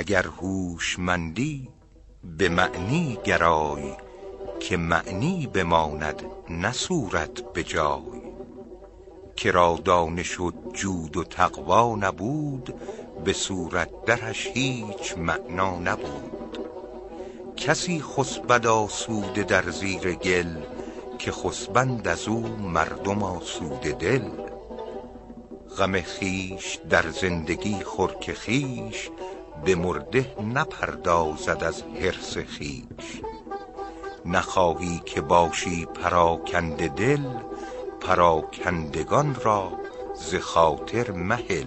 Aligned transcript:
اگر 0.00 0.26
هوشمندی 0.26 1.68
به 2.38 2.48
معنی 2.48 3.18
گرای 3.24 3.96
که 4.60 4.76
معنی 4.76 5.46
بماند 5.46 6.22
نه 6.50 6.72
صورت 6.72 7.52
به 7.52 7.62
جای. 7.62 8.22
که 9.36 9.50
را 9.50 9.78
دانش 9.84 10.40
و 10.40 10.52
جود 10.72 11.16
و 11.16 11.24
تقوا 11.24 11.96
نبود 11.96 12.74
به 13.24 13.32
صورت 13.32 14.04
درش 14.06 14.46
هیچ 14.46 15.18
معنا 15.18 15.78
نبود. 15.78 16.58
کسی 17.56 18.00
خسبد 18.00 18.66
آسوده 18.66 19.42
در 19.42 19.70
زیر 19.70 20.14
گل 20.14 20.56
که 21.18 21.32
خسبند 21.32 22.08
از 22.08 22.28
او 22.28 22.40
مردم 22.48 23.22
آسوده 23.22 23.92
دل. 23.92 24.30
غم 25.78 26.00
خویش 26.02 26.78
در 26.90 27.10
زندگی 27.10 27.80
خور 27.84 28.14
که 28.20 28.34
خویش 28.34 29.10
به 29.64 29.74
مرده 29.74 30.36
نپردازد 30.54 31.64
از 31.64 31.82
حرص 31.82 32.38
خویش. 32.38 33.22
نخواهی 34.26 35.02
که 35.06 35.20
باشی 35.20 35.86
پراکنده 35.86 36.88
دل 36.88 37.24
پراکندگان 38.00 39.36
را 39.44 39.72
ز 40.14 40.34
خاطر 40.34 41.10
مهل. 41.10 41.66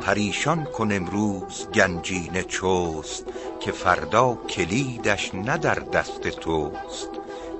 پریشان 0.00 0.64
کن 0.64 0.92
امروز 0.92 1.68
گنجینه 1.74 2.42
چست 2.42 3.24
که 3.60 3.72
فردا 3.72 4.34
کلیدش 4.34 5.34
نه 5.34 5.58
در 5.58 5.74
دست 5.74 6.20
توست. 6.20 7.10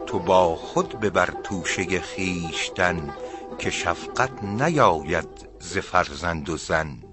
تو 0.07 0.19
با 0.19 0.57
خود 0.57 1.01
ببر 1.01 1.35
توشه 1.45 2.01
خویشتن 2.01 3.15
که 3.59 3.71
شفقت 3.71 4.43
نیاید 4.43 5.49
ز 5.59 5.79
فرزند 5.79 6.49
و 6.49 6.57
زن. 6.57 7.10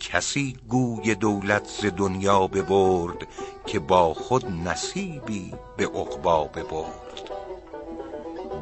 کسی 0.00 0.56
گوی 0.68 1.14
دولت 1.14 1.66
ز 1.80 1.86
دنیا 1.96 2.46
ببرد 2.46 3.26
که 3.66 3.78
با 3.78 4.14
خود 4.14 4.46
نصیبی 4.46 5.54
به 5.76 5.86
عقبی 5.86 6.60
ببرد. 6.60 7.30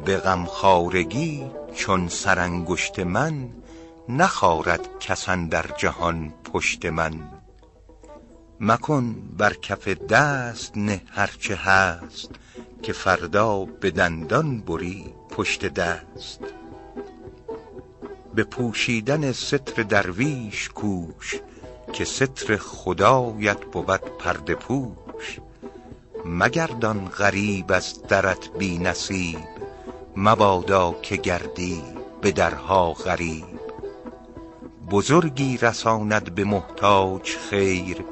به 0.05 0.17
غمخوارگی 0.17 1.51
چون 1.75 2.07
سرانگشت 2.07 2.99
من 2.99 3.49
نخارد 4.09 4.99
کس 4.99 5.29
اندر 5.29 5.65
جهان 5.77 6.33
پشت 6.53 6.85
من. 6.85 7.13
مکن 8.59 9.15
بر 9.37 9.53
کف 9.53 9.87
دست 9.87 10.77
نه 10.77 11.01
هر 11.11 11.29
چه 11.39 11.55
هست 11.55 12.29
که 12.83 12.93
فردا 12.93 13.65
به 13.65 13.91
دندان 13.91 14.61
بری 14.61 15.13
پشت 15.29 15.65
دست. 15.65 16.39
به 18.35 18.43
پوشیدن 18.43 19.31
ستر 19.31 19.83
درویش 19.83 20.69
کوش 20.69 21.39
که 21.93 22.05
ستر 22.05 22.57
خدایت 22.57 23.59
بود 23.59 24.17
پرده 24.19 24.55
پوش. 24.55 25.39
مگردان 26.25 27.05
غریب 27.05 27.71
از 27.71 28.03
درت 28.03 28.49
بی 28.57 28.77
نصیب 28.77 29.39
مبادا 30.15 30.95
که 31.01 31.15
گردی 31.15 31.81
به 32.21 32.31
درها 32.31 32.93
غریب. 32.93 33.59
بزرگی 34.91 35.57
رساند 35.57 36.35
به 36.35 36.43
محتاج 36.43 37.37
خیر 37.49 38.05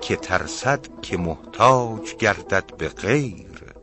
که 0.00 0.16
ترسد 0.16 0.80
که 1.02 1.16
محتاج 1.16 2.14
گردد 2.14 2.76
به 2.78 2.88
غیر. 2.88 3.74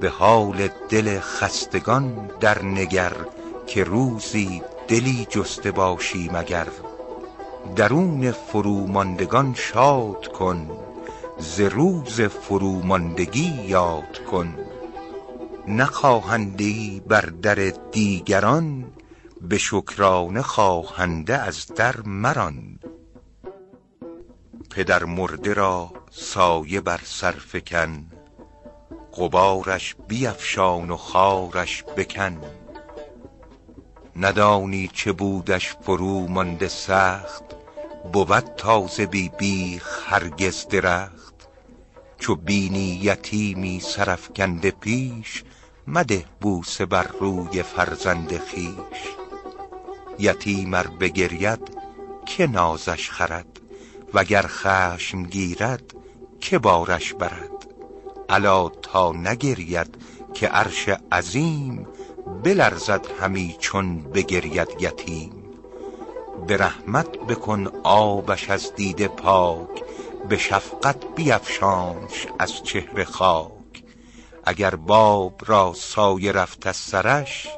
به 0.00 0.08
حال 0.08 0.68
دل 0.88 1.20
خستگان 1.20 2.30
در 2.40 2.64
نگر 2.64 3.12
که 3.66 3.84
روزی 3.84 4.62
دلی 4.88 5.26
جسته 5.30 5.70
باشی 5.70 6.30
مگر. 6.32 6.66
درون 7.76 8.30
فروماندگان 8.30 9.54
شاد 9.54 10.26
کن 10.26 10.70
ز 11.38 11.60
روز 11.60 12.20
فروماندگی 12.20 13.62
یاد 13.66 14.24
کن. 14.30 14.54
نه 15.68 15.84
خواهنده 15.84 16.64
ای 16.64 17.02
بر 17.06 17.20
در 17.42 17.72
دیگران 17.92 18.84
به 19.42 19.58
شکرانه 19.58 20.42
خواهنده 20.42 21.36
از 21.36 21.66
در 21.66 21.96
مران. 22.00 22.78
پدر 24.70 25.04
مرده 25.04 25.52
را 25.54 25.90
سایه 26.10 26.80
بر 26.80 27.00
سر 27.04 27.32
فکن 27.32 28.06
غبارش 29.12 29.96
بیفشان 30.08 30.90
و 30.90 30.96
خارش 30.96 31.84
بکن. 31.96 32.38
ندانی 34.20 34.90
چه 34.92 35.12
بودش 35.12 35.74
فرومانده 35.82 36.68
سخت 36.68 37.44
بود 38.12 38.44
تازه 38.56 39.06
بی 39.06 39.28
بیخ 39.28 40.02
هرگز 40.06 40.68
درخت. 40.68 41.48
چو 42.18 42.34
بینی 42.34 43.00
یتیمی 43.02 43.80
سر 43.80 44.10
افکنده 44.10 44.70
پیش 44.70 45.44
مده 45.86 46.24
بوسه 46.40 46.86
بر 46.86 47.06
روی 47.20 47.62
فرزند 47.62 48.38
خویش. 48.38 49.02
یتیم 50.18 50.74
ار 50.74 50.86
بگرید 50.86 51.76
که 52.26 52.46
نازش 52.46 53.10
خورد 53.10 53.60
وگر 54.14 54.46
خشم 54.46 55.22
گیرد 55.22 55.94
که 56.40 56.58
بارش 56.58 57.14
برد؟ 57.14 57.66
الا 58.28 58.68
تا 58.68 59.12
نگرید 59.12 59.94
که 60.34 60.48
عرش 60.48 60.88
عظیم 61.12 61.86
بلرزد 62.26 63.06
همی 63.20 63.56
چون 63.58 64.02
بگرید 64.02 64.68
یتیم. 64.80 65.32
به 66.46 66.56
رحمت 66.56 67.18
بکن 67.18 67.66
آبش 67.84 68.50
از 68.50 68.74
دیده 68.74 69.08
پاک 69.08 69.84
به 70.28 70.36
شفقت 70.36 70.96
بیفشانش 71.14 72.26
از 72.38 72.62
چهر 72.62 73.04
خاک. 73.04 73.84
اگر 74.44 74.74
باب 74.74 75.40
را 75.46 75.72
سایه 75.76 76.32
رفت 76.32 76.66
از 76.66 76.76
سرش 76.76 77.48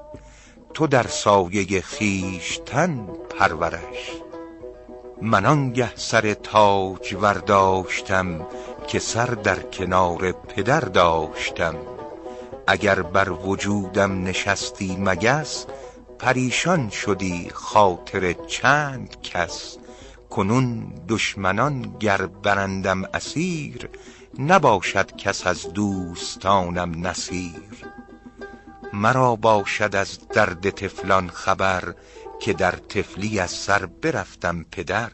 تو 0.74 0.86
در 0.86 1.06
سایه 1.06 1.82
خویشتن 1.82 3.08
پرورش. 3.38 4.12
من 5.22 5.46
آنگه 5.46 5.96
سر 5.96 6.34
تاج 6.34 7.16
ورداشتم 7.20 8.46
که 8.88 8.98
سر 8.98 9.26
در 9.26 9.62
کنار 9.62 10.32
پدر 10.32 10.80
داشتم. 10.80 11.74
اگر 12.70 13.02
بر 13.02 13.30
وجودم 13.30 14.24
نشستی 14.24 14.96
مگس 14.96 15.66
پریشان 16.18 16.90
شدی 16.90 17.50
خاطر 17.54 18.32
چند 18.32 19.16
کس. 19.22 19.76
کنون 20.30 20.92
دشمنان 21.08 21.82
گر 22.00 22.26
برندم 22.26 23.04
اسیر 23.14 23.88
نباشد 24.38 25.16
کس 25.16 25.46
از 25.46 25.72
دوستانم 25.72 27.06
نصیر. 27.06 27.86
مرا 28.92 29.36
باشد 29.36 29.96
از 29.96 30.28
درد 30.28 30.70
طفلان 30.70 31.28
خبر 31.28 31.94
که 32.40 32.52
در 32.52 32.72
طفلی 32.72 33.40
از 33.40 33.50
سر 33.50 33.86
برفتم 33.86 34.64
پدر. 34.70 35.10